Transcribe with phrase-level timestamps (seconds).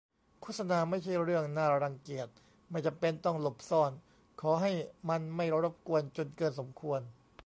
[0.41, 2.29] โฆษณาไม่ใช่เรื่องน่ารังเกียจ
[2.71, 3.91] ไม่จำเป็นต้องหลบซ่อน
[4.41, 4.71] ขอให้
[5.09, 6.99] มันไม่รบกวนจนเกินสมควร